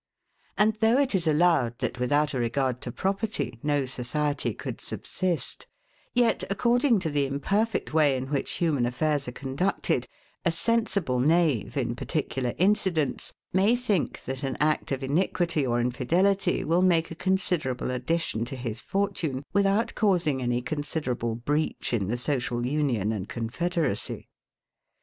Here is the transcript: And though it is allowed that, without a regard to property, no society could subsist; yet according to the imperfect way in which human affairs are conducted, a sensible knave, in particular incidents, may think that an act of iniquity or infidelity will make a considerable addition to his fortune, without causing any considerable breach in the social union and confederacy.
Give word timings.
And 0.57 0.73
though 0.79 0.97
it 0.99 1.13
is 1.13 1.27
allowed 1.27 1.77
that, 1.77 1.99
without 1.99 2.33
a 2.33 2.39
regard 2.39 2.81
to 2.81 2.91
property, 2.91 3.59
no 3.61 3.85
society 3.85 4.51
could 4.51 4.81
subsist; 4.81 5.67
yet 6.15 6.43
according 6.49 6.97
to 7.01 7.11
the 7.11 7.27
imperfect 7.27 7.93
way 7.93 8.17
in 8.17 8.25
which 8.31 8.53
human 8.53 8.87
affairs 8.87 9.27
are 9.27 9.31
conducted, 9.31 10.07
a 10.43 10.49
sensible 10.49 11.19
knave, 11.19 11.77
in 11.77 11.95
particular 11.95 12.55
incidents, 12.57 13.31
may 13.53 13.75
think 13.75 14.23
that 14.23 14.41
an 14.41 14.57
act 14.59 14.91
of 14.91 15.03
iniquity 15.03 15.67
or 15.67 15.79
infidelity 15.79 16.63
will 16.63 16.81
make 16.81 17.11
a 17.11 17.15
considerable 17.21 17.91
addition 17.91 18.43
to 18.45 18.55
his 18.55 18.81
fortune, 18.81 19.43
without 19.53 19.93
causing 19.93 20.41
any 20.41 20.63
considerable 20.63 21.35
breach 21.35 21.93
in 21.93 22.07
the 22.07 22.17
social 22.17 22.65
union 22.65 23.11
and 23.11 23.29
confederacy. 23.29 24.27